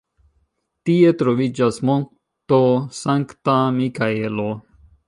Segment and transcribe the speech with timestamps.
[0.89, 2.61] Tie troviĝas Monto
[3.05, 4.53] Sankta Mikaelo.